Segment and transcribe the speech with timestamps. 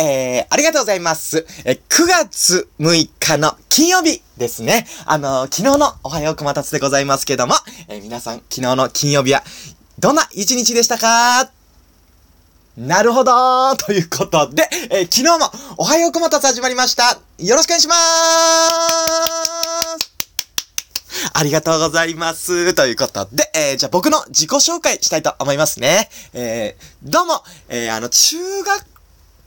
[0.00, 1.44] えー、ありがとうございます。
[1.64, 4.86] えー、9月6日の金曜日ですね。
[5.06, 7.54] あのー、昨日のおはようこまたつでございますけども、
[7.88, 9.42] えー、皆さん、昨日の金曜日は、
[9.98, 11.50] どんな一日でしたか？
[12.76, 17.18] なるほどーということで、えー、昨日もおはようこまたつ始まりました。
[17.38, 17.98] よろしくお願いしまー
[19.98, 20.12] す
[21.32, 22.72] ありがとうございます。
[22.74, 26.08] ということで、えー、じゃあ僕の自己紹介したいと思いますね。
[26.32, 28.97] えー、どうも、えー、あの、中学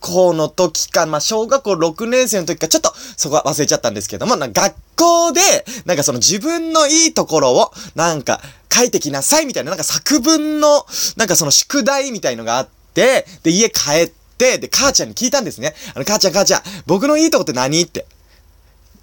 [0.01, 5.39] 校の時か、まあ、小学校6年生の時か、ちょっとそこは忘れちゃったんですけども、な学校で、
[5.85, 8.41] なんかその自分のいいところを、なんか
[8.73, 15.75] 書いてきなさいみたいな、なんか作文の、なんかその宿題みたいのがあって、で、家帰って、で、母ちゃんに聞いたんですね。
[15.93, 18.05] あの、母ちゃん母ちゃん、僕のいいとこって何って。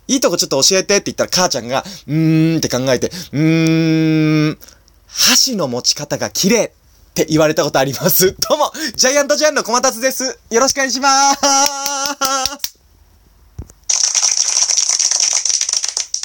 [0.08, 4.58] いいとこちょっと教えてって言ったら母ちゃんが、うーんって考えて、うーん、
[5.06, 6.72] 箸の持ち方が綺麗
[7.22, 8.36] って言われたことあります。
[8.48, 10.38] どうも、ジャイアントジャイアンの小松です。
[10.50, 11.34] よろしくお願いしまー
[12.64, 12.78] す。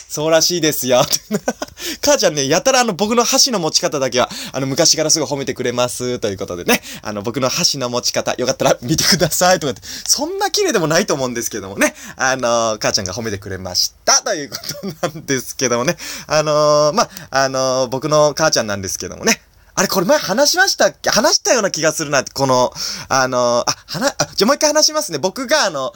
[0.07, 1.03] そうらしいですよ。
[2.05, 6.19] 母ちゃんね、やたらあの僕の箸の持ち方だけは、あの昔からすぐ褒めてくれます。
[6.19, 9.59] ということでね、あの僕の箸の持ち方、よかったら見てください。
[9.59, 14.21] とかって、そんな綺麗でもないと思うんですけどもね、あの母ちゃんが褒めてくれました。
[14.21, 14.57] というこ
[15.01, 19.41] となんですけどもね、あのー、まあ、のー、僕の母ちゃんなんですけどもね、
[19.75, 21.09] あれ、これ前話しましたっけ？
[21.09, 22.71] 話したような気がするなって、この、
[23.09, 25.17] あのー、あ、話、あ、じゃもう一回話しますね。
[25.17, 25.93] 僕があの、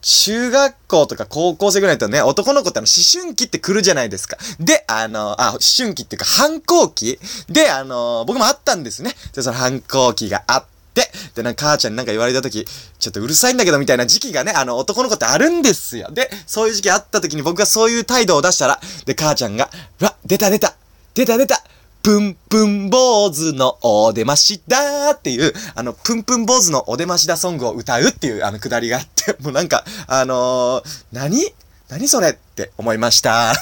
[0.00, 4.36] 中学校とか高校生ぐらいだとね、男の子ってあの、思春期って来るじゃないですか。
[4.60, 9.14] で、あの、あ、思春期っていうか反抗期で、あの、僕もあったんですね。
[9.34, 12.66] で、その反抗期があって、で、なんか母ちゃんになんか言われた時、
[12.98, 16.10] ちょっとうるさいんだけどみたいな時期がね、あの、男の子ってあるんですよ。
[16.10, 20.74] で、そういう時期あった時に僕がそういう態度を出したら、で、母ちゃんが、うわ、出た出た
[21.14, 21.64] 出た出た
[22.04, 30.82] プンプン坊主のお出ましだーっていう、あの、プンプン坊主のお出ましだソングを歌うっていう、あの、くだりがあって、もうなんか、あのー、
[31.12, 31.40] 何？
[31.88, 33.54] 何それって思いました。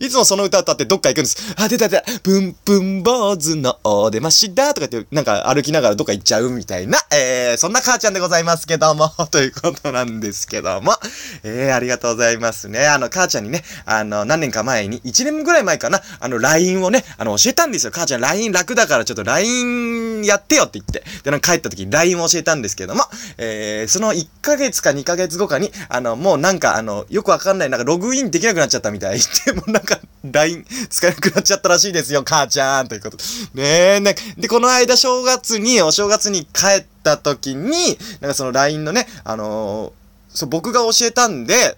[0.00, 1.54] いつもその歌歌ってどっか行くんです。
[1.56, 2.20] あ、出た出た。
[2.20, 10.94] プンプン坊主のお出ましだとかって、なんか歩きながらどっか行っちゃうみたいな、えー、そんな母ちゃんでございますけども、 ということなんですけども。
[11.42, 12.86] えー、ありがとうございますね。
[12.86, 17.92] あの、母ちゃんにね、あの、何年か前に、1年ぐらい前かな、あの、LINE をね、あの、教えたんですよ。
[17.92, 21.04] 母ちゃん LINE 楽だからちょっと LINE やってよって言って。
[21.22, 23.04] で、なんか帰った時に LINE を教えたんですけども、
[23.38, 29.18] えー、その1ヶ月か2ヶ月後かに、あの、もうなんか、あの、よくわかんない、なんかログインできなくなっちゃったみたい、
[29.54, 33.16] もうななんか、LINE 使えなくなっちゃったらしいですよ、母ちゃん、ということ。
[33.54, 41.76] ねえ、ね、で、この間正月に、お正月に帰った時に、なんかその LINE のね、あのー、そう、僕が教えたんで、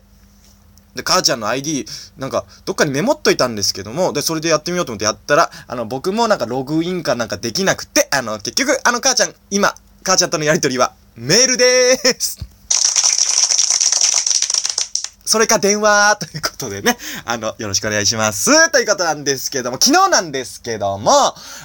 [0.95, 1.87] で、母ちゃんの ID、
[2.19, 12.54] なんか、どっかにメモっといたんですけども、で、それでやってみようと思ってやったら、あの、僕もなんかログインかなんかできなくて、あの、結局、あの母ちゃん、今、母ちゃんとのやりとりは、メールでーす。
[15.25, 18.71] それか電話ということでね、あの、よろしくお願いします。
[18.71, 21.11] ということなんですけども、昨日なんですけども、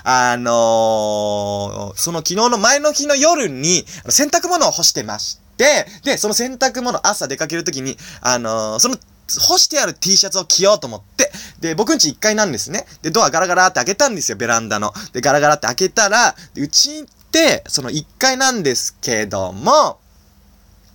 [0.03, 8.95] あのー、その昨日の前の日の夜に、洗濯物を干してまして、で、その洗濯物朝出かけるときに、あのー、その
[9.27, 12.85] 干してある T シャツを着ようと思って、で、僕んち1階なんですね。
[13.01, 14.93] で、ドアガラガラって開けたんですよ、ベランダの。
[15.11, 19.99] で、ガラガラって開けたら、うちって、その1階なんですけども、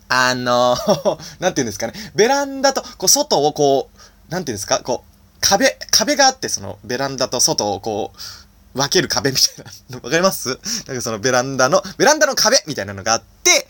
[0.09, 0.77] あの
[1.41, 10.01] なんていうんですかね、ベランダと、こう、外をこう、なんていうんですか、こう、壁、壁があって、その、ベランダと外をこう、分ける壁みたいなの。
[10.05, 10.59] わかります？
[10.87, 13.67] なんかそのベランダの、ベランダの壁みたいなのがあって、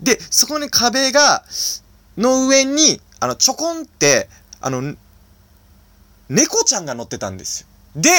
[0.00, 1.44] で、そこに壁が、
[2.16, 4.28] の上に、あの、ちょこんって、
[4.60, 4.94] あの、
[6.28, 7.66] 猫ちゃんが乗ってたんですよ。
[7.96, 8.10] で、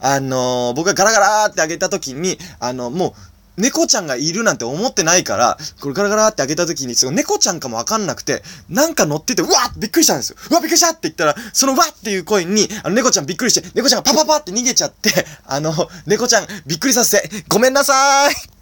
[0.00, 3.12] あのー、僕がガラガラって開けた時に、あの、もう、
[3.56, 10.36] 猫ちゃんがいるなんて思ってないから、これガラガラって開けた時に、その猫ちゃんかもわかんなくて、なんか乗ってて、うわっびっくりしたんですよ。
[10.50, 15.74] うわびっくりしたって言ったら、そのわっていう声に、あの猫ちゃんびっくりして、猫ちゃんがパパパって逃げちゃって、 あの、
[16.06, 18.56] 猫ちゃんびっくりさせて、ごめんなさーい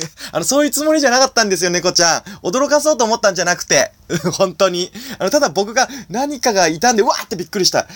[0.32, 2.22] あの、そういうつもりじゃなかったんですよ、猫ちゃん。
[2.46, 3.92] 驚かそうと思ったんじゃなくて、
[4.34, 4.92] 本当に。
[5.18, 7.80] あの、ただ僕が何かがいたんで、わーってびっくりした。
[7.80, 7.86] あ、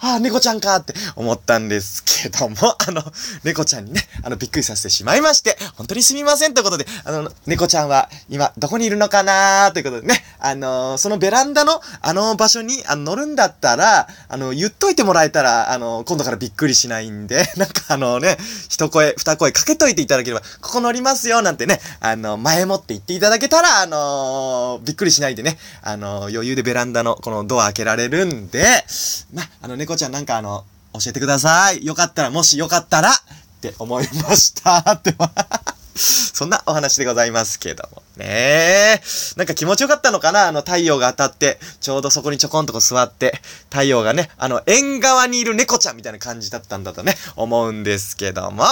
[0.00, 2.56] あ、猫ちゃんかって思ったんですけども、
[2.86, 3.02] あの、
[3.44, 18.38] 猫ちゃんにね、あの、びっくりさせてしまいまして、本当にすみませんということで、あの、猫ちゃんは今、どこにいるのかなーということでね、あのそのベランダの、あの場所に、あの、乗るんだったら、あの、言っといてもらえたら、あの、今度からびっくりしないんで、 なんかあのね、
[18.68, 28.84] 一声、二声かけといていただければ、ここ乗りますよ、なんてね、あの、前もって言っていただけたら、あのびっくりしないでね、あの余裕でベランダのこのドア開けられるんで、
[29.32, 31.84] ま、あの、猫ちゃんなんかあの、教えてください。
[31.84, 33.12] よかったら、もしよかったら、っ
[33.60, 35.12] て思いましたって
[35.96, 38.00] そんなお話でございますけども。
[38.16, 39.02] ね
[39.36, 48.62] なんか気持ちよかったのかなあの太陽が当たって、ちょうどそこにちょこんとこ座って、太陽がね、あの縁側にいる猫ちゃんみたいな感じだったんだとね、思うんですけども、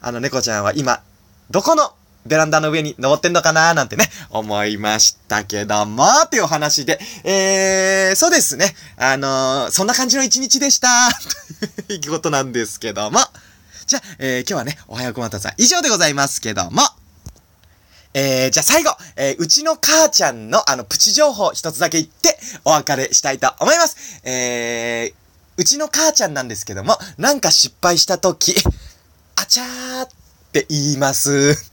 [0.00, 1.02] あの猫ちゃんは今、
[1.50, 1.92] どこの
[2.26, 8.74] ベランダの上に登ってんのかなーなんてね、思いましたけども、っていうお話で、えー、そうですね。
[8.96, 10.88] あのー、そんな感じの一日でした。
[11.86, 13.20] と いうことなんですけども。
[13.86, 16.82] じゃあ、えー、今日はね、おはようこまたさん以上でございますけども。
[18.12, 24.20] えー、じゃあ最後、えー、うちの母ちゃんのあのプチ情報一つだけ言ってお別れしたいと思います。
[24.24, 25.14] えー、
[25.56, 28.54] うちの母ちゃんなんですけども、なんか失敗したとき、
[29.36, 30.08] あちゃーっ
[30.52, 31.69] て言います。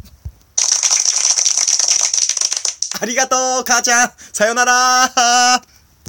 [2.99, 4.11] ありがとう、母ちゃん。
[4.33, 5.76] さよなら